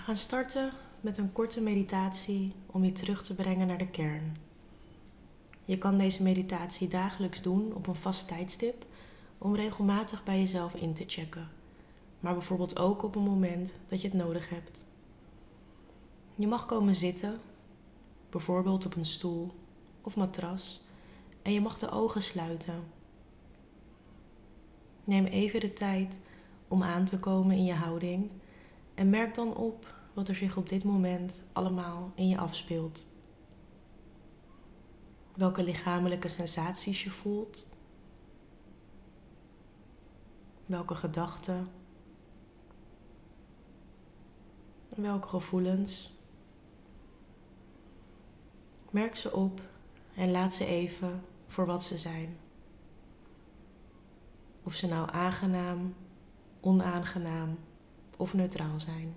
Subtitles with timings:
[0.00, 4.36] We gaan starten met een korte meditatie om je terug te brengen naar de kern.
[5.64, 8.86] Je kan deze meditatie dagelijks doen op een vast tijdstip
[9.38, 11.48] om regelmatig bij jezelf in te checken,
[12.20, 14.84] maar bijvoorbeeld ook op een moment dat je het nodig hebt.
[16.34, 17.40] Je mag komen zitten,
[18.30, 19.50] bijvoorbeeld op een stoel
[20.00, 20.82] of matras,
[21.42, 22.84] en je mag de ogen sluiten.
[25.04, 26.18] Neem even de tijd
[26.68, 28.30] om aan te komen in je houding
[28.94, 33.04] en merk dan op wat er zich op dit moment allemaal in je afspeelt.
[35.34, 37.68] Welke lichamelijke sensaties je voelt.
[40.66, 41.68] Welke gedachten.
[44.88, 46.12] Welke gevoelens.
[48.90, 49.60] Merk ze op
[50.14, 52.38] en laat ze even voor wat ze zijn.
[54.62, 55.94] Of ze nou aangenaam,
[56.60, 57.58] onaangenaam
[58.16, 59.16] of neutraal zijn.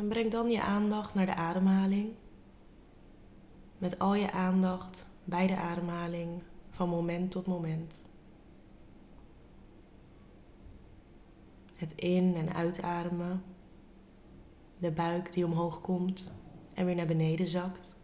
[0.00, 2.14] En breng dan je aandacht naar de ademhaling.
[3.78, 8.02] Met al je aandacht bij de ademhaling van moment tot moment.
[11.74, 13.42] Het in- en uitademen.
[14.78, 16.32] De buik die omhoog komt
[16.74, 17.96] en weer naar beneden zakt.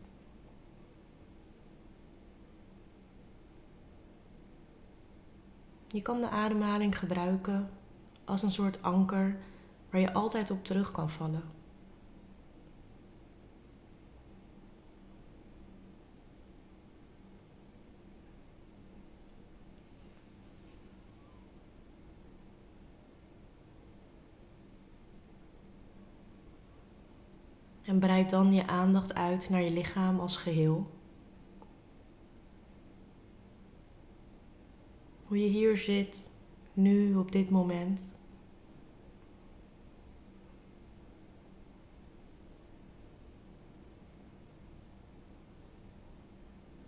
[5.86, 7.70] Je kan de ademhaling gebruiken
[8.24, 9.36] als een soort anker
[9.90, 11.56] waar je altijd op terug kan vallen.
[27.86, 30.90] En breid dan je aandacht uit naar je lichaam als geheel.
[35.24, 36.30] Hoe je hier zit,
[36.72, 38.00] nu op dit moment.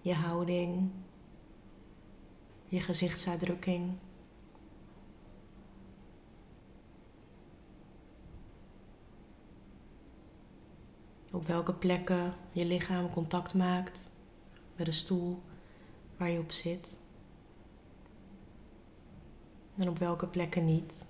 [0.00, 0.90] Je houding,
[2.66, 3.98] je gezichtsuitdrukking.
[11.32, 14.10] Op welke plekken je lichaam contact maakt
[14.76, 15.42] met de stoel
[16.16, 16.96] waar je op zit.
[19.76, 21.06] En op welke plekken niet.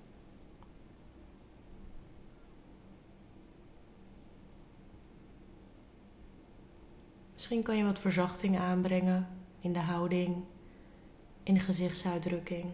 [7.32, 9.28] Misschien kan je wat verzachting aanbrengen
[9.60, 10.44] in de houding,
[11.42, 12.72] in de gezichtsuitdrukking.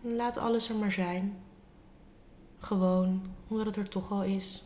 [0.00, 1.38] Laat alles er maar zijn.
[2.60, 4.64] Gewoon omdat het er toch al is.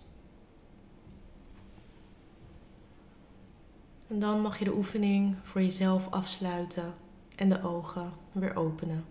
[4.07, 6.95] En dan mag je de oefening voor jezelf afsluiten
[7.37, 9.05] en de ogen weer openen.